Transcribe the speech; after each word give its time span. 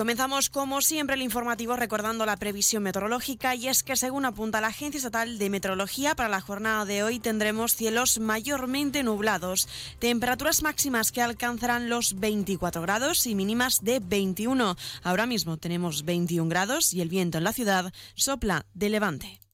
Comenzamos 0.00 0.48
como 0.48 0.80
siempre 0.80 1.14
el 1.14 1.20
informativo 1.20 1.76
recordando 1.76 2.24
la 2.24 2.38
previsión 2.38 2.82
meteorológica 2.82 3.54
y 3.54 3.68
es 3.68 3.82
que 3.82 3.96
según 3.96 4.24
apunta 4.24 4.62
la 4.62 4.68
Agencia 4.68 4.96
Estatal 4.96 5.36
de 5.36 5.50
Meteorología 5.50 6.14
para 6.14 6.30
la 6.30 6.40
jornada 6.40 6.86
de 6.86 7.02
hoy 7.02 7.20
tendremos 7.20 7.74
cielos 7.74 8.18
mayormente 8.18 9.02
nublados, 9.02 9.68
temperaturas 9.98 10.62
máximas 10.62 11.12
que 11.12 11.20
alcanzarán 11.20 11.90
los 11.90 12.18
24 12.18 12.80
grados 12.80 13.26
y 13.26 13.34
mínimas 13.34 13.84
de 13.84 14.00
21. 14.00 14.74
Ahora 15.02 15.26
mismo 15.26 15.58
tenemos 15.58 16.06
21 16.06 16.48
grados 16.48 16.94
y 16.94 17.02
el 17.02 17.10
viento 17.10 17.36
en 17.36 17.44
la 17.44 17.52
ciudad 17.52 17.92
sopla 18.14 18.64
de 18.72 18.88
levante. 18.88 19.49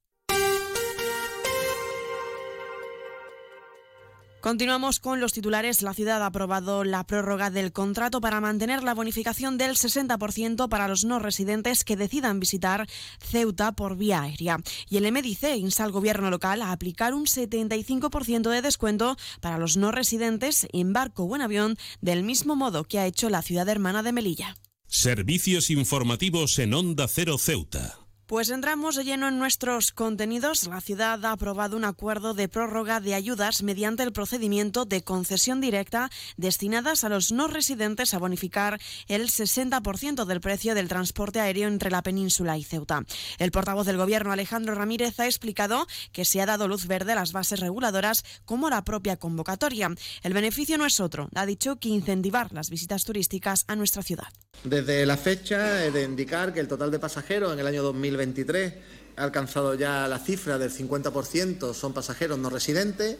Continuamos 4.46 5.00
con 5.00 5.18
los 5.18 5.32
titulares. 5.32 5.82
La 5.82 5.92
ciudad 5.92 6.22
ha 6.22 6.26
aprobado 6.26 6.84
la 6.84 7.04
prórroga 7.04 7.50
del 7.50 7.72
contrato 7.72 8.20
para 8.20 8.40
mantener 8.40 8.84
la 8.84 8.94
bonificación 8.94 9.58
del 9.58 9.72
60% 9.72 10.68
para 10.68 10.86
los 10.86 11.04
no 11.04 11.18
residentes 11.18 11.82
que 11.82 11.96
decidan 11.96 12.38
visitar 12.38 12.86
Ceuta 13.18 13.72
por 13.72 13.96
vía 13.96 14.22
aérea. 14.22 14.58
Y 14.88 14.98
el 14.98 15.10
MDC 15.10 15.56
insta 15.56 15.82
al 15.82 15.90
gobierno 15.90 16.30
local 16.30 16.62
a 16.62 16.70
aplicar 16.70 17.12
un 17.12 17.24
75% 17.26 18.48
de 18.48 18.62
descuento 18.62 19.16
para 19.40 19.58
los 19.58 19.76
no 19.76 19.90
residentes 19.90 20.68
en 20.72 20.92
barco 20.92 21.24
o 21.24 21.34
en 21.34 21.42
avión, 21.42 21.76
del 22.00 22.22
mismo 22.22 22.54
modo 22.54 22.84
que 22.84 23.00
ha 23.00 23.06
hecho 23.06 23.28
la 23.28 23.42
ciudad 23.42 23.68
hermana 23.68 24.04
de 24.04 24.12
Melilla. 24.12 24.56
Servicios 24.86 25.70
informativos 25.70 26.60
en 26.60 26.72
Onda 26.72 27.08
Cero 27.08 27.36
Ceuta. 27.36 28.05
Pues 28.26 28.50
entramos 28.50 28.96
de 28.96 29.04
lleno 29.04 29.28
en 29.28 29.38
nuestros 29.38 29.92
contenidos. 29.92 30.66
La 30.66 30.80
ciudad 30.80 31.24
ha 31.24 31.30
aprobado 31.30 31.76
un 31.76 31.84
acuerdo 31.84 32.34
de 32.34 32.48
prórroga 32.48 32.98
de 32.98 33.14
ayudas 33.14 33.62
mediante 33.62 34.02
el 34.02 34.12
procedimiento 34.12 34.84
de 34.84 35.04
concesión 35.04 35.60
directa 35.60 36.10
destinadas 36.36 37.04
a 37.04 37.08
los 37.08 37.30
no 37.30 37.46
residentes 37.46 38.14
a 38.14 38.18
bonificar 38.18 38.80
el 39.06 39.28
60% 39.28 40.24
del 40.24 40.40
precio 40.40 40.74
del 40.74 40.88
transporte 40.88 41.38
aéreo 41.38 41.68
entre 41.68 41.92
la 41.92 42.02
península 42.02 42.58
y 42.58 42.64
Ceuta. 42.64 43.04
El 43.38 43.52
portavoz 43.52 43.86
del 43.86 43.96
Gobierno, 43.96 44.32
Alejandro 44.32 44.74
Ramírez, 44.74 45.20
ha 45.20 45.26
explicado 45.26 45.86
que 46.10 46.24
se 46.24 46.40
ha 46.40 46.46
dado 46.46 46.66
luz 46.66 46.88
verde 46.88 47.12
a 47.12 47.16
las 47.16 47.30
bases 47.30 47.60
reguladoras 47.60 48.24
como 48.44 48.70
la 48.70 48.82
propia 48.82 49.18
convocatoria. 49.18 49.94
El 50.24 50.32
beneficio 50.32 50.78
no 50.78 50.86
es 50.86 50.98
otro, 50.98 51.28
ha 51.32 51.46
dicho 51.46 51.76
que 51.76 51.90
incentivar 51.90 52.52
las 52.52 52.70
visitas 52.70 53.04
turísticas 53.04 53.64
a 53.68 53.76
nuestra 53.76 54.02
ciudad. 54.02 54.32
Desde 54.64 55.06
la 55.06 55.16
fecha 55.16 55.58
de 55.92 56.02
indicar 56.02 56.52
que 56.52 56.58
el 56.58 56.66
total 56.66 56.90
de 56.90 56.98
pasajeros 56.98 57.52
en 57.52 57.60
el 57.60 57.66
año 57.68 57.84
2023 58.16 58.72
ha 59.16 59.22
alcanzado 59.22 59.74
ya 59.74 60.08
la 60.08 60.18
cifra 60.18 60.58
del 60.58 60.70
50% 60.70 61.74
son 61.74 61.92
pasajeros 61.92 62.38
no 62.38 62.50
residentes. 62.50 63.16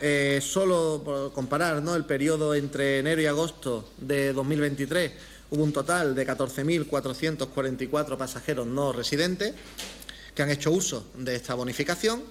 Eh, 0.00 0.40
solo 0.42 1.00
por 1.02 1.32
comparar 1.32 1.82
¿no? 1.82 1.94
el 1.96 2.04
periodo 2.04 2.54
entre 2.54 2.98
enero 2.98 3.22
y 3.22 3.26
agosto 3.26 3.88
de 3.96 4.34
2023 4.34 5.12
hubo 5.50 5.64
un 5.64 5.72
total 5.72 6.14
de 6.14 6.26
14.444 6.26 8.18
pasajeros 8.18 8.66
no 8.66 8.92
residentes 8.92 9.54
que 10.34 10.42
han 10.42 10.50
hecho 10.50 10.70
uso 10.70 11.06
de 11.14 11.34
esta 11.34 11.54
bonificación, 11.54 12.22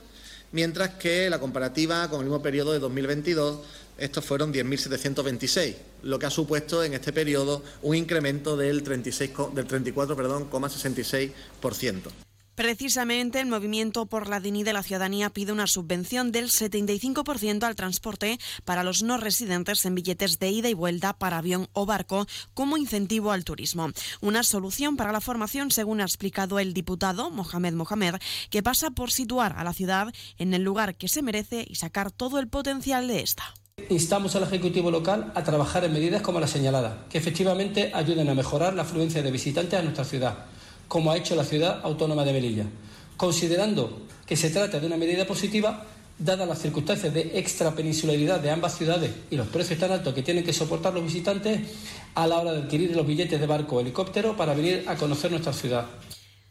mientras 0.51 0.91
que 0.91 1.27
la 1.27 1.39
comparativa 1.39 2.07
con 2.07 2.19
el 2.19 2.25
mismo 2.25 2.43
periodo 2.43 2.73
de 2.73 2.77
2022 2.77 3.61
estos 3.97 4.25
fueron 4.25 4.53
10.726, 4.53 5.75
lo 6.03 6.19
que 6.19 6.25
ha 6.25 6.29
supuesto 6.29 6.83
en 6.83 6.93
este 6.93 7.13
periodo 7.13 7.63
un 7.81 7.95
incremento 7.95 8.57
del, 8.57 8.83
36, 8.83 9.31
del 9.53 9.65
34,66%. 9.67 12.25
Precisamente 12.55 13.41
el 13.41 13.47
Movimiento 13.47 14.05
por 14.05 14.29
la 14.29 14.39
Dignidad 14.39 14.67
de 14.67 14.73
la 14.73 14.83
Ciudadanía 14.83 15.29
pide 15.29 15.51
una 15.51 15.67
subvención 15.67 16.31
del 16.31 16.49
75% 16.49 17.63
al 17.63 17.75
transporte 17.75 18.39
para 18.63 18.81
los 18.81 19.03
no 19.03 19.17
residentes 19.17 19.83
en 19.83 19.93
billetes 19.93 20.39
de 20.39 20.51
ida 20.51 20.69
y 20.69 20.73
vuelta 20.73 21.11
para 21.11 21.39
avión 21.39 21.67
o 21.73 21.85
barco 21.85 22.25
como 22.53 22.77
incentivo 22.77 23.33
al 23.33 23.43
turismo. 23.43 23.89
Una 24.21 24.43
solución 24.43 24.95
para 24.95 25.11
la 25.11 25.19
formación, 25.19 25.69
según 25.69 25.99
ha 25.99 26.05
explicado 26.05 26.57
el 26.57 26.73
diputado 26.73 27.29
Mohamed 27.29 27.73
Mohamed, 27.73 28.15
que 28.49 28.63
pasa 28.63 28.89
por 28.89 29.11
situar 29.11 29.55
a 29.57 29.65
la 29.65 29.73
ciudad 29.73 30.13
en 30.37 30.53
el 30.53 30.63
lugar 30.63 30.95
que 30.95 31.09
se 31.09 31.21
merece 31.21 31.65
y 31.67 31.75
sacar 31.75 32.09
todo 32.09 32.39
el 32.39 32.47
potencial 32.47 33.09
de 33.09 33.19
esta. 33.19 33.53
Instamos 33.89 34.35
al 34.35 34.43
Ejecutivo 34.43 34.89
local 34.89 35.31
a 35.35 35.43
trabajar 35.43 35.83
en 35.83 35.93
medidas 35.93 36.23
como 36.23 36.39
la 36.39 36.47
señalada, 36.47 37.05
que 37.09 37.19
efectivamente 37.19 37.91
ayuden 37.93 38.29
a 38.29 38.33
mejorar 38.33 38.73
la 38.73 38.81
afluencia 38.81 39.21
de 39.21 39.29
visitantes 39.29 39.79
a 39.79 39.83
nuestra 39.83 40.03
ciudad, 40.03 40.45
como 40.87 41.11
ha 41.11 41.17
hecho 41.17 41.35
la 41.35 41.43
ciudad 41.43 41.81
autónoma 41.83 42.25
de 42.25 42.33
Melilla, 42.33 42.65
considerando 43.15 44.01
que 44.25 44.35
se 44.35 44.49
trata 44.49 44.79
de 44.79 44.87
una 44.87 44.97
medida 44.97 45.25
positiva 45.25 45.85
dadas 46.17 46.47
las 46.47 46.59
circunstancias 46.59 47.13
de 47.13 47.37
extrapeninsularidad 47.37 48.39
de 48.39 48.49
ambas 48.49 48.75
ciudades 48.75 49.11
y 49.29 49.35
los 49.35 49.47
precios 49.47 49.79
tan 49.79 49.91
altos 49.91 50.13
que 50.13 50.23
tienen 50.23 50.43
que 50.43 50.53
soportar 50.53 50.93
los 50.93 51.03
visitantes 51.03 51.61
a 52.15 52.25
la 52.25 52.39
hora 52.39 52.53
de 52.53 52.63
adquirir 52.63 52.95
los 52.95 53.05
billetes 53.05 53.39
de 53.39 53.45
barco 53.45 53.75
o 53.75 53.79
helicóptero 53.81 54.35
para 54.35 54.53
venir 54.53 54.85
a 54.87 54.95
conocer 54.95 55.29
nuestra 55.29 55.53
ciudad. 55.53 55.85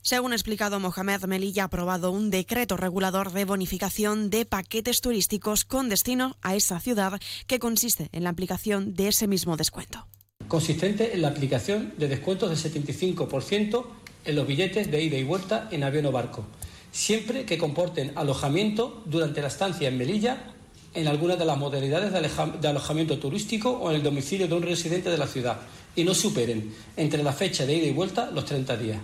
Según 0.05 0.33
ha 0.33 0.35
explicado 0.35 0.81
Mohamed, 0.81 1.25
Melilla 1.25 1.63
ha 1.63 1.65
aprobado 1.65 2.11
un 2.11 2.29
decreto 2.29 2.77
regulador 2.77 3.33
de 3.33 3.47
bonificación 3.47 4.29
de 4.29 4.45
paquetes 4.45 5.01
turísticos 5.01 5.65
con 5.65 5.89
destino 5.89 6.37
a 6.43 6.55
esa 6.55 6.79
ciudad 6.79 7.19
que 7.47 7.59
consiste 7.59 8.11
en 8.13 8.25
la 8.25 8.29
aplicación 8.29 8.93
de 8.93 9.09
ese 9.09 9.27
mismo 9.27 9.57
descuento. 9.57 10.07
Consistente 10.47 11.15
en 11.15 11.23
la 11.23 11.29
aplicación 11.29 11.95
de 11.97 12.09
descuentos 12.09 12.51
del 12.51 12.87
75% 12.87 13.87
en 14.27 14.37
los 14.37 14.47
billetes 14.47 14.91
de 14.91 15.03
ida 15.03 15.17
y 15.17 15.25
vuelta 15.25 15.71
en 15.71 15.85
avión 15.85 16.05
o 16.05 16.13
barco, 16.13 16.45
siempre 16.93 17.47
que 17.47 17.57
comporten 17.57 18.13
alojamiento 18.15 19.03
durante 19.07 19.41
la 19.41 19.49
estancia 19.49 19.89
en 19.89 19.97
Melilla 19.97 20.53
en 20.93 21.09
alguna 21.09 21.37
de 21.37 21.47
las 21.47 21.57
modalidades 21.57 22.13
de 22.13 22.69
alojamiento 22.69 23.19
turístico 23.19 23.71
o 23.71 23.89
en 23.89 23.97
el 23.97 24.03
domicilio 24.03 24.49
de 24.49 24.55
un 24.55 24.65
residente 24.65 25.09
de 25.09 25.17
la 25.17 25.27
ciudad 25.27 25.61
y 25.97 26.05
no 26.05 26.13
superen 26.13 26.75
entre 26.95 27.23
la 27.23 27.33
fecha 27.33 27.65
de 27.65 27.75
ida 27.75 27.87
y 27.87 27.93
vuelta 27.93 28.31
los 28.31 28.45
30 28.45 28.77
días. 28.77 28.99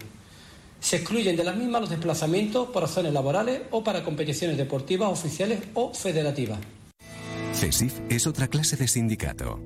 Se 0.81 0.97
excluyen 0.97 1.37
de 1.37 1.45
las 1.45 1.57
mismas 1.57 1.83
los 1.83 1.91
desplazamientos 1.91 2.69
por 2.71 2.83
razones 2.83 3.13
laborales 3.13 3.63
o 3.71 3.85
para 3.85 4.03
competiciones 4.03 4.57
deportivas 4.57 5.11
oficiales 5.11 5.61
o 5.75 5.93
federativas. 5.93 6.59
CESIF 7.55 8.01
es 8.09 8.27
otra 8.27 8.49
clase 8.49 8.77
de 8.77 8.89
sindicato. 8.89 9.61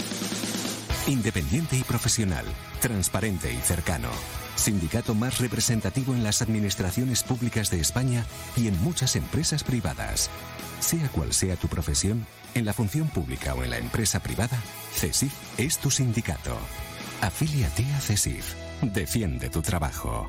Independiente 1.07 1.77
y 1.77 1.83
profesional, 1.83 2.45
transparente 2.81 3.53
y 3.53 3.59
cercano. 3.59 4.09
Sindicato 4.57 5.15
más 5.15 5.39
representativo 5.39 6.15
en 6.15 6.25
las 6.25 6.43
administraciones 6.43 7.23
públicas 7.23 7.71
de 7.71 7.81
España 7.81 8.25
y 8.57 8.69
en 8.69 8.83
muchas 8.83 9.17
empresas 9.17 9.63
privadas. 9.63 10.31
Sea 10.81 11.09
cual 11.09 11.33
sea 11.33 11.57
tu 11.57 11.69
profesión, 11.69 12.27
en 12.55 12.65
la 12.65 12.73
función 12.73 13.09
pública 13.09 13.55
o 13.55 13.63
en 13.63 13.71
la 13.71 13.79
empresa 13.79 14.21
privada, 14.21 14.61
CESIF 14.95 15.33
es 15.59 15.79
tu 15.79 15.91
sindicato. 15.91 16.57
Afíliate 17.21 17.85
a 17.95 18.01
CESIF. 18.01 18.55
Defiende 18.83 19.51
tu 19.51 19.63
trabajo. 19.63 20.29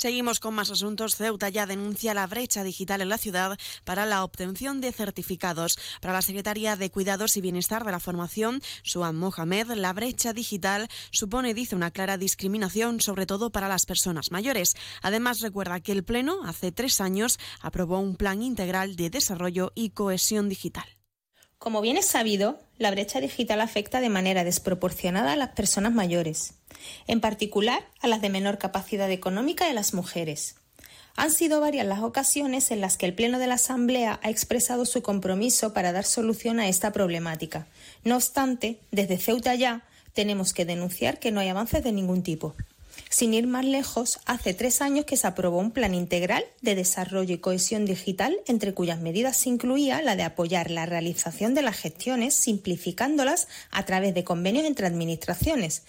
Seguimos 0.00 0.40
con 0.40 0.54
más 0.54 0.70
asuntos. 0.70 1.14
Ceuta 1.14 1.50
ya 1.50 1.66
denuncia 1.66 2.14
la 2.14 2.26
brecha 2.26 2.64
digital 2.64 3.02
en 3.02 3.10
la 3.10 3.18
ciudad 3.18 3.58
para 3.84 4.06
la 4.06 4.24
obtención 4.24 4.80
de 4.80 4.92
certificados. 4.92 5.76
Para 6.00 6.14
la 6.14 6.22
Secretaría 6.22 6.74
de 6.74 6.90
Cuidados 6.90 7.36
y 7.36 7.42
Bienestar 7.42 7.84
de 7.84 7.90
la 7.90 8.00
Formación, 8.00 8.62
Suan 8.82 9.16
Mohamed, 9.16 9.72
la 9.72 9.92
brecha 9.92 10.32
digital 10.32 10.88
supone, 11.10 11.52
dice, 11.52 11.76
una 11.76 11.90
clara 11.90 12.16
discriminación, 12.16 13.02
sobre 13.02 13.26
todo 13.26 13.52
para 13.52 13.68
las 13.68 13.84
personas 13.84 14.30
mayores. 14.30 14.74
Además, 15.02 15.40
recuerda 15.40 15.80
que 15.80 15.92
el 15.92 16.02
Pleno, 16.02 16.44
hace 16.46 16.72
tres 16.72 17.02
años, 17.02 17.38
aprobó 17.60 17.98
un 17.98 18.16
plan 18.16 18.40
integral 18.40 18.96
de 18.96 19.10
desarrollo 19.10 19.70
y 19.74 19.90
cohesión 19.90 20.48
digital. 20.48 20.99
Como 21.60 21.82
bien 21.82 21.98
es 21.98 22.06
sabido, 22.06 22.58
la 22.78 22.90
brecha 22.90 23.20
digital 23.20 23.60
afecta 23.60 24.00
de 24.00 24.08
manera 24.08 24.44
desproporcionada 24.44 25.34
a 25.34 25.36
las 25.36 25.50
personas 25.50 25.92
mayores, 25.92 26.54
en 27.06 27.20
particular 27.20 27.86
a 28.00 28.06
las 28.06 28.22
de 28.22 28.30
menor 28.30 28.56
capacidad 28.56 29.10
económica 29.10 29.66
y 29.66 29.72
a 29.72 29.74
las 29.74 29.92
mujeres. 29.92 30.56
Han 31.16 31.30
sido 31.30 31.60
varias 31.60 31.86
las 31.86 32.00
ocasiones 32.00 32.70
en 32.70 32.80
las 32.80 32.96
que 32.96 33.04
el 33.04 33.14
Pleno 33.14 33.38
de 33.38 33.46
la 33.46 33.56
Asamblea 33.56 34.18
ha 34.22 34.30
expresado 34.30 34.86
su 34.86 35.02
compromiso 35.02 35.74
para 35.74 35.92
dar 35.92 36.06
solución 36.06 36.60
a 36.60 36.68
esta 36.68 36.92
problemática. 36.92 37.66
No 38.04 38.16
obstante, 38.16 38.80
desde 38.90 39.18
Ceuta 39.18 39.54
ya 39.54 39.84
tenemos 40.14 40.54
que 40.54 40.64
denunciar 40.64 41.18
que 41.18 41.30
no 41.30 41.40
hay 41.40 41.48
avances 41.48 41.84
de 41.84 41.92
ningún 41.92 42.22
tipo. 42.22 42.54
Sin 43.10 43.34
ir 43.34 43.48
más 43.48 43.64
lejos, 43.64 44.20
hace 44.24 44.54
tres 44.54 44.80
años 44.80 45.04
que 45.04 45.16
se 45.16 45.26
aprobó 45.26 45.58
un 45.58 45.72
plan 45.72 45.94
integral 45.94 46.44
de 46.62 46.76
desarrollo 46.76 47.34
y 47.34 47.38
cohesión 47.38 47.84
digital, 47.84 48.38
entre 48.46 48.72
cuyas 48.72 49.00
medidas 49.00 49.36
se 49.36 49.48
incluía 49.48 50.00
la 50.00 50.14
de 50.14 50.22
apoyar 50.22 50.70
la 50.70 50.86
realización 50.86 51.52
de 51.54 51.62
las 51.62 51.76
gestiones, 51.76 52.34
simplificándolas 52.34 53.48
a 53.72 53.84
través 53.84 54.14
de 54.14 54.24
convenios 54.24 54.64
entre 54.64 54.86
administraciones, 54.86 55.82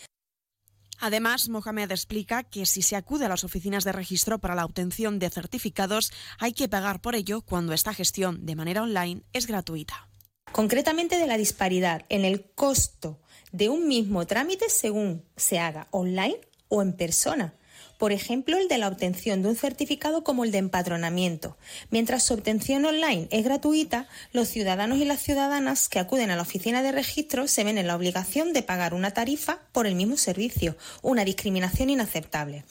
Además, 1.01 1.49
Mohamed 1.49 1.89
explica 1.89 2.43
que 2.43 2.67
si 2.67 2.83
se 2.83 2.95
acude 2.95 3.25
a 3.25 3.29
las 3.29 3.43
oficinas 3.43 3.83
de 3.83 3.91
registro 3.91 4.37
para 4.37 4.53
la 4.53 4.65
obtención 4.65 5.17
de 5.17 5.31
certificados, 5.31 6.13
hay 6.37 6.53
que 6.53 6.69
pagar 6.69 7.01
por 7.01 7.15
ello 7.15 7.41
cuando 7.41 7.73
esta 7.73 7.91
gestión 7.91 8.45
de 8.45 8.55
manera 8.55 8.83
online 8.83 9.23
es 9.33 9.47
gratuita. 9.47 10.07
Concretamente 10.51 11.17
de 11.17 11.25
la 11.25 11.37
disparidad 11.37 12.05
en 12.09 12.23
el 12.23 12.43
costo 12.53 13.19
de 13.51 13.69
un 13.69 13.87
mismo 13.87 14.27
trámite 14.27 14.69
según 14.69 15.25
se 15.35 15.57
haga 15.57 15.87
online 15.89 16.39
o 16.71 16.81
en 16.81 16.93
persona. 16.93 17.53
Por 17.99 18.11
ejemplo, 18.11 18.57
el 18.57 18.67
de 18.67 18.79
la 18.79 18.87
obtención 18.87 19.43
de 19.43 19.49
un 19.49 19.55
certificado 19.55 20.23
como 20.23 20.43
el 20.43 20.51
de 20.51 20.57
empadronamiento. 20.57 21.55
Mientras 21.91 22.23
su 22.23 22.33
obtención 22.33 22.83
online 22.83 23.27
es 23.29 23.43
gratuita, 23.43 24.07
los 24.33 24.47
ciudadanos 24.47 24.97
y 24.97 25.05
las 25.05 25.21
ciudadanas 25.21 25.87
que 25.87 25.99
acuden 25.99 26.31
a 26.31 26.35
la 26.35 26.41
oficina 26.41 26.81
de 26.81 26.91
registro 26.91 27.47
se 27.47 27.63
ven 27.63 27.77
en 27.77 27.85
la 27.85 27.95
obligación 27.95 28.53
de 28.53 28.63
pagar 28.63 28.95
una 28.95 29.11
tarifa 29.11 29.59
por 29.71 29.85
el 29.85 29.93
mismo 29.93 30.17
servicio, 30.17 30.75
una 31.03 31.25
discriminación 31.25 31.91
inaceptable. 31.91 32.63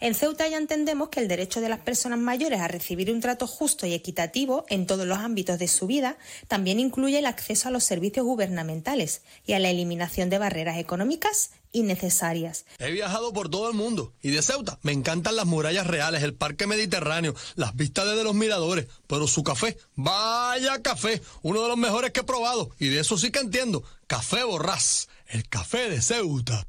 En 0.00 0.14
Ceuta 0.14 0.48
ya 0.48 0.58
entendemos 0.58 1.08
que 1.08 1.20
el 1.20 1.28
derecho 1.28 1.60
de 1.60 1.68
las 1.68 1.80
personas 1.80 2.18
mayores 2.18 2.60
a 2.60 2.68
recibir 2.68 3.10
un 3.10 3.20
trato 3.20 3.46
justo 3.46 3.86
y 3.86 3.94
equitativo 3.94 4.64
en 4.68 4.86
todos 4.86 5.06
los 5.06 5.18
ámbitos 5.18 5.58
de 5.58 5.68
su 5.68 5.86
vida 5.86 6.16
también 6.48 6.80
incluye 6.80 7.18
el 7.18 7.26
acceso 7.26 7.68
a 7.68 7.70
los 7.70 7.84
servicios 7.84 8.26
gubernamentales 8.26 9.22
y 9.46 9.52
a 9.52 9.58
la 9.58 9.70
eliminación 9.70 10.30
de 10.30 10.38
barreras 10.38 10.78
económicas 10.78 11.50
innecesarias. 11.72 12.64
He 12.78 12.90
viajado 12.92 13.32
por 13.32 13.48
todo 13.48 13.68
el 13.68 13.74
mundo 13.74 14.14
y 14.22 14.30
de 14.30 14.42
Ceuta 14.42 14.78
me 14.82 14.92
encantan 14.92 15.36
las 15.36 15.46
murallas 15.46 15.86
reales, 15.86 16.22
el 16.22 16.34
parque 16.34 16.66
mediterráneo, 16.66 17.34
las 17.56 17.74
vistas 17.74 18.06
desde 18.06 18.24
los 18.24 18.34
miradores, 18.34 18.86
pero 19.06 19.26
su 19.26 19.42
café, 19.42 19.76
vaya 19.94 20.80
café, 20.82 21.20
uno 21.42 21.62
de 21.62 21.68
los 21.68 21.76
mejores 21.76 22.12
que 22.12 22.20
he 22.20 22.24
probado 22.24 22.70
y 22.78 22.88
de 22.88 23.00
eso 23.00 23.18
sí 23.18 23.30
que 23.30 23.40
entiendo, 23.40 23.84
café 24.06 24.44
borrás, 24.44 25.08
el 25.26 25.48
café 25.48 25.90
de 25.90 26.00
Ceuta. 26.00 26.66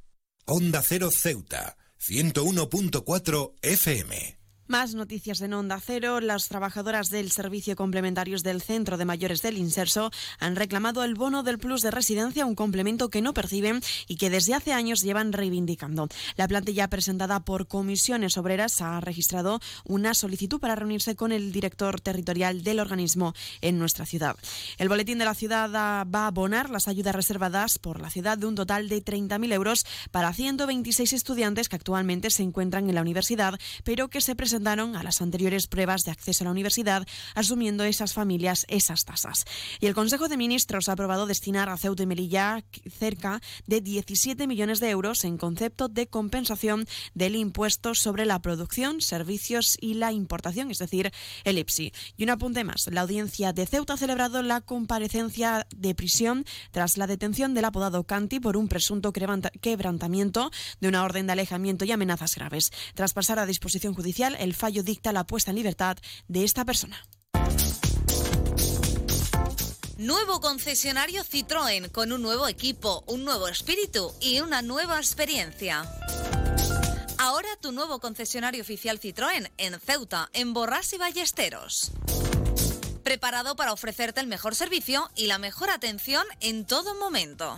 Onda 0.47 0.83
Cero 0.83 1.09
Ceuta 1.11 1.75
101.4 2.09 3.51
FM. 3.61 4.44
Más 4.67 4.95
noticias 4.95 5.41
en 5.41 5.53
Onda 5.53 5.79
Cero. 5.79 6.19
Las 6.21 6.47
trabajadoras 6.47 7.11
del 7.11 7.29
Servicio 7.29 7.75
Complementarios 7.75 8.41
del 8.41 8.63
Centro 8.63 8.97
de 8.97 9.05
Mayores 9.05 9.43
del 9.43 9.59
Inserso 9.59 10.09
han 10.39 10.55
reclamado 10.55 11.03
el 11.03 11.13
bono 11.13 11.43
del 11.43 11.59
plus 11.59 11.83
de 11.83 11.91
residencia, 11.91 12.47
un 12.47 12.55
complemento 12.55 13.11
que 13.11 13.21
no 13.21 13.35
perciben 13.35 13.81
y 14.07 14.15
que 14.15 14.31
desde 14.31 14.55
hace 14.55 14.73
años 14.73 15.03
llevan 15.03 15.33
reivindicando. 15.33 16.07
La 16.35 16.47
plantilla 16.47 16.87
presentada 16.87 17.41
por 17.41 17.67
comisiones 17.67 18.39
obreras 18.39 18.81
ha 18.81 18.99
registrado 19.01 19.59
una 19.83 20.15
solicitud 20.15 20.59
para 20.59 20.73
reunirse 20.73 21.15
con 21.15 21.31
el 21.31 21.51
director 21.51 22.01
territorial 22.01 22.63
del 22.63 22.79
organismo 22.79 23.35
en 23.61 23.77
nuestra 23.77 24.07
ciudad. 24.07 24.35
El 24.79 24.89
boletín 24.89 25.19
de 25.19 25.25
la 25.25 25.35
ciudad 25.35 25.69
va 25.71 26.23
a 26.23 26.27
abonar 26.27 26.71
las 26.71 26.87
ayudas 26.87 27.13
reservadas 27.13 27.77
por 27.77 28.01
la 28.01 28.09
ciudad 28.09 28.39
de 28.39 28.47
un 28.47 28.55
total 28.55 28.89
de 28.89 29.05
30.000 29.05 29.53
euros 29.53 29.85
para 30.09 30.33
126 30.33 31.13
estudiantes 31.13 31.69
que 31.69 31.75
actualmente 31.75 32.31
se 32.31 32.41
encuentran 32.41 32.89
en 32.89 32.95
la 32.95 33.01
universidad, 33.01 33.59
pero 33.83 34.07
que 34.07 34.21
se 34.21 34.33
presentan 34.33 34.54
presentaron 34.55 34.95
a 34.95 35.03
las 35.03 35.21
anteriores 35.21 35.67
pruebas 35.67 36.05
de 36.05 36.11
acceso 36.11 36.43
a 36.43 36.45
la 36.45 36.51
universidad, 36.51 37.05
asumiendo 37.33 37.83
esas 37.83 38.13
familias 38.13 38.65
esas 38.69 39.03
tasas. 39.03 39.43
Y 39.81 39.87
el 39.87 39.93
Consejo 39.93 40.29
de 40.29 40.37
Ministros 40.37 40.87
ha 40.87 40.93
aprobado 40.93 41.27
destinar 41.27 41.67
a 41.67 41.75
Ceuta 41.75 42.03
y 42.03 42.05
Melilla 42.05 42.63
cerca 42.89 43.41
de 43.67 43.81
17 43.81 44.47
millones 44.47 44.79
de 44.79 44.91
euros 44.91 45.25
en 45.25 45.37
concepto 45.37 45.89
de 45.89 46.07
compensación 46.07 46.85
del 47.13 47.35
impuesto 47.35 47.95
sobre 47.95 48.25
la 48.25 48.39
producción, 48.39 49.01
servicios 49.01 49.77
y 49.81 49.95
la 49.95 50.13
importación, 50.13 50.71
es 50.71 50.77
decir, 50.77 51.11
el 51.43 51.57
IPSI. 51.57 51.91
Y 52.15 52.23
un 52.23 52.29
apunte 52.29 52.63
más, 52.63 52.87
la 52.89 53.01
audiencia 53.01 53.51
de 53.51 53.65
Ceuta 53.65 53.95
ha 53.95 53.97
celebrado 53.97 54.41
la 54.41 54.61
comparecencia 54.61 55.67
de 55.75 55.95
prisión 55.95 56.45
tras 56.71 56.97
la 56.97 57.07
detención 57.07 57.53
del 57.53 57.65
apodado 57.65 58.05
Canti 58.05 58.39
por 58.39 58.55
un 58.55 58.69
presunto 58.69 59.11
quebrantamiento 59.11 60.49
de 60.79 60.87
una 60.87 61.03
orden 61.03 61.27
de 61.27 61.33
alejamiento 61.33 61.83
y 61.83 61.91
amenazas 61.91 62.35
graves. 62.35 62.71
Tras 62.93 63.11
pasar 63.11 63.37
a 63.37 63.45
disposición 63.45 63.93
judicial, 63.93 64.37
el 64.45 64.53
fallo 64.53 64.83
dicta 64.83 65.11
la 65.11 65.25
puesta 65.25 65.51
en 65.51 65.57
libertad 65.57 65.97
de 66.27 66.43
esta 66.43 66.63
persona. 66.63 67.05
Nuevo 69.97 70.39
concesionario 70.39 71.23
Citroën 71.23 71.91
con 71.91 72.11
un 72.11 72.21
nuevo 72.21 72.47
equipo, 72.47 73.03
un 73.07 73.23
nuevo 73.23 73.47
espíritu 73.47 74.13
y 74.21 74.41
una 74.41 74.61
nueva 74.61 74.97
experiencia. 74.97 75.83
Ahora 77.17 77.49
tu 77.61 77.71
nuevo 77.71 77.99
concesionario 77.99 78.61
oficial 78.61 78.99
Citroën 78.99 79.49
en 79.57 79.79
Ceuta, 79.79 80.29
en 80.33 80.53
Borras 80.53 80.93
y 80.93 80.97
Ballesteros. 80.97 81.91
Preparado 83.03 83.55
para 83.55 83.71
ofrecerte 83.71 84.19
el 84.19 84.27
mejor 84.27 84.53
servicio 84.53 85.09
y 85.15 85.27
la 85.27 85.37
mejor 85.37 85.69
atención 85.69 86.25
en 86.39 86.65
todo 86.65 86.95
momento. 86.95 87.57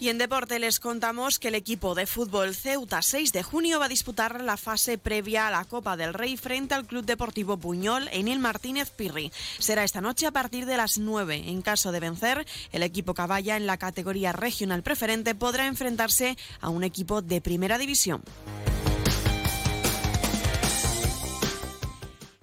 Y 0.00 0.08
en 0.08 0.16
deporte 0.16 0.58
les 0.58 0.80
contamos 0.80 1.38
que 1.38 1.48
el 1.48 1.54
equipo 1.54 1.94
de 1.94 2.06
fútbol 2.06 2.54
Ceuta 2.54 3.02
6 3.02 3.34
de 3.34 3.42
junio 3.42 3.78
va 3.78 3.84
a 3.84 3.88
disputar 3.88 4.40
la 4.40 4.56
fase 4.56 4.96
previa 4.96 5.46
a 5.46 5.50
la 5.50 5.66
Copa 5.66 5.94
del 5.98 6.14
Rey 6.14 6.38
frente 6.38 6.72
al 6.72 6.86
Club 6.86 7.04
Deportivo 7.04 7.58
Buñol 7.58 8.08
en 8.10 8.28
el 8.28 8.38
Martínez 8.38 8.88
Pirri. 8.92 9.30
Será 9.58 9.84
esta 9.84 10.00
noche 10.00 10.26
a 10.26 10.30
partir 10.30 10.64
de 10.64 10.78
las 10.78 10.96
9. 10.96 11.44
En 11.48 11.60
caso 11.60 11.92
de 11.92 12.00
vencer, 12.00 12.46
el 12.72 12.82
equipo 12.82 13.12
caballa 13.12 13.58
en 13.58 13.66
la 13.66 13.76
categoría 13.76 14.32
regional 14.32 14.82
preferente 14.82 15.34
podrá 15.34 15.66
enfrentarse 15.66 16.38
a 16.62 16.70
un 16.70 16.82
equipo 16.82 17.20
de 17.20 17.42
primera 17.42 17.76
división. 17.76 18.22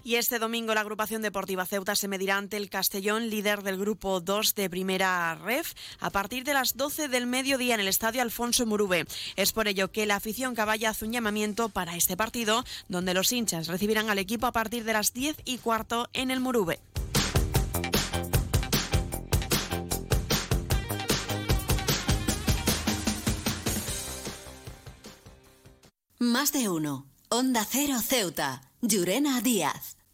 Y 0.07 0.15
este 0.15 0.39
domingo 0.39 0.74
la 0.74 0.80
agrupación 0.80 1.21
deportiva 1.21 1.65
Ceuta 1.65 1.94
se 1.94 2.07
medirá 2.07 2.38
ante 2.38 2.56
el 2.56 2.69
Castellón, 2.69 3.30
líder 3.30 3.62
del 3.62 3.77
grupo 3.77 4.21
2 4.21 4.56
de 4.56 4.69
primera 4.69 5.36
ref, 5.36 5.74
a 6.00 6.12
partir 6.12 6.45
de 6.45 6.54
las 6.54 6.77
12 6.77 7.09
del 7.09 7.27
mediodía 7.27 7.74
en 7.74 7.81
el 7.81 7.89
estadio 7.89 8.21
Alfonso 8.21 8.65
Murube. 8.65 9.06
Es 9.36 9.51
por 9.51 9.68
ello 9.68 9.92
que 9.92 10.06
la 10.06 10.15
afición 10.15 10.56
caballa 10.56 10.92
hace 10.92 11.04
un 11.04 11.12
llamamiento 11.12 11.68
para 11.68 11.98
este 11.98 12.15
partido, 12.15 12.63
donde 12.88 13.13
los 13.13 13.33
hinchas 13.33 13.68
recibirán 13.68 14.09
al 14.09 14.18
equipo 14.18 14.48
a 14.48 14.54
partir 14.54 14.86
de 14.86 14.94
las 14.94 15.12
10 15.12 15.42
y 15.44 15.57
cuarto 15.57 16.07
en 16.13 16.31
el 16.31 16.39
Murube. 16.39 16.80
Más 26.18 26.54
de 26.54 26.69
uno. 26.69 27.07
Onda 27.27 27.68
Cero 27.69 28.00
Ceuta. 28.01 28.62
Llurena 28.80 29.42
Díaz. 29.42 29.97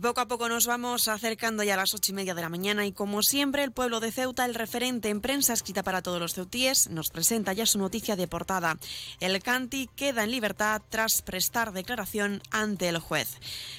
Poco 0.00 0.22
a 0.22 0.28
poco 0.28 0.48
nos 0.48 0.66
vamos 0.66 1.08
acercando 1.08 1.62
ya 1.62 1.74
a 1.74 1.76
las 1.76 1.92
ocho 1.92 2.12
y 2.12 2.14
media 2.14 2.34
de 2.34 2.40
la 2.40 2.48
mañana 2.48 2.86
y 2.86 2.92
como 2.92 3.22
siempre 3.22 3.64
el 3.64 3.72
pueblo 3.72 4.00
de 4.00 4.10
Ceuta, 4.10 4.46
el 4.46 4.54
referente 4.54 5.10
en 5.10 5.20
prensa 5.20 5.52
escrita 5.52 5.82
para 5.82 6.00
todos 6.00 6.18
los 6.18 6.32
ceutíes, 6.32 6.88
nos 6.88 7.10
presenta 7.10 7.52
ya 7.52 7.66
su 7.66 7.78
noticia 7.78 8.16
de 8.16 8.26
portada. 8.26 8.78
El 9.20 9.42
Canti 9.42 9.90
queda 9.96 10.24
en 10.24 10.30
libertad 10.30 10.80
tras 10.88 11.20
prestar 11.20 11.72
declaración 11.72 12.40
ante 12.50 12.88
el 12.88 12.98
juez. 12.98 13.28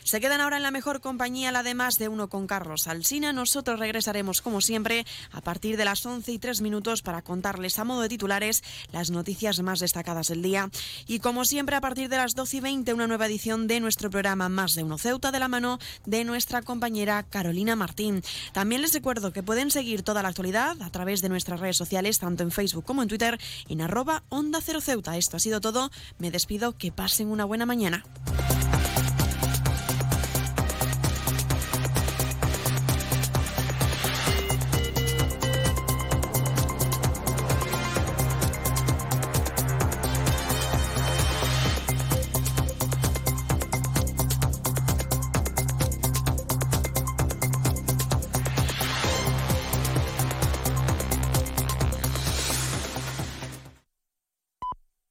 Se 0.04 0.20
quedan 0.20 0.42
ahora 0.42 0.58
en 0.58 0.64
la 0.64 0.70
mejor 0.70 1.02
compañía, 1.02 1.52
la 1.52 1.64
de 1.64 1.74
más 1.74 1.98
de 1.98 2.08
uno 2.08 2.30
con 2.30 2.46
Carlos 2.46 2.88
Alsina. 2.88 3.34
Nosotros 3.34 3.80
regresaremos 3.80 4.44
como 4.44 4.62
siempre 4.62 5.08
a 5.32 5.42
partir 5.42 5.76
de 5.76 5.86
las 5.86 6.06
once 6.06 6.32
y 6.32 6.38
tres 6.38 6.62
minutos 6.62 7.02
para 7.02 7.24
contarles 7.24 7.80
a 7.80 7.84
modo 7.84 8.02
de 8.02 8.10
titulares 8.10 8.64
las 8.92 9.10
noticias 9.10 9.60
más 9.62 9.80
destacadas 9.80 10.28
del 10.28 10.44
día. 10.44 10.70
Y 11.08 11.20
como 11.20 11.46
siempre 11.46 11.78
a 11.78 11.82
partir 11.82 12.10
de 12.10 12.18
las 12.18 12.36
doce 12.36 12.58
y 12.58 12.60
veinte 12.60 12.94
una 12.94 13.08
nueva 13.08 13.26
edición 13.26 13.66
de 13.66 13.80
nuestro 13.80 14.12
programa 14.12 14.50
Más 14.50 14.76
de 14.76 14.84
uno 14.84 15.00
Ceuta 15.00 15.32
de 15.32 15.40
la 15.40 15.48
mano 15.48 15.80
de 16.12 16.26
nuestra 16.26 16.62
compañera 16.62 17.24
Carolina 17.24 17.78
Martín. 17.78 18.22
También 18.52 18.82
les 18.82 18.94
recuerdo 18.94 19.32
que 19.32 19.42
pueden 19.42 19.72
seguir 19.72 20.04
toda 20.04 20.22
la 20.22 20.28
actualidad 20.28 20.80
a 20.82 20.90
través 20.92 21.22
de 21.22 21.30
nuestras 21.30 21.62
redes 21.62 21.78
sociales, 21.78 22.20
tanto 22.20 22.44
en 22.44 22.52
Facebook 22.52 22.84
como 22.84 23.02
en 23.02 23.08
Twitter, 23.08 23.40
en 23.70 23.82
arroba 23.82 24.24
Onda 24.28 24.60
Cero 24.62 24.82
Ceuta. 24.82 25.18
Esto 25.18 25.38
ha 25.38 25.40
sido 25.40 25.62
todo. 25.62 25.90
Me 26.20 26.30
despido. 26.30 26.78
Que 26.78 26.92
pasen 26.92 27.30
una 27.30 27.46
buena 27.46 27.66
mañana. 27.66 28.04